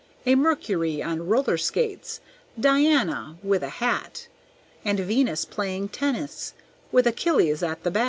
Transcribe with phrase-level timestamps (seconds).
[0.25, 2.21] A Mercury on roller skates,
[2.59, 4.27] Diana with a hat,
[4.83, 6.55] And Venus playing tennis
[6.91, 7.99] with Achilles at the bat.